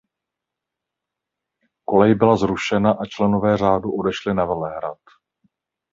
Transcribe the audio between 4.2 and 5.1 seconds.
na Velehrad.